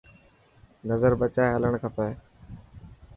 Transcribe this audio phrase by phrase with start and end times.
[0.89, 2.09] نظر بچائي هلڙڻ کپي.